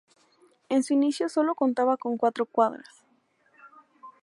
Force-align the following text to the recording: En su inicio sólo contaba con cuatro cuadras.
En 0.69 0.81
su 0.81 0.93
inicio 0.93 1.29
sólo 1.29 1.53
contaba 1.53 1.95
con 1.95 2.17
cuatro 2.17 2.47
cuadras. 2.47 3.03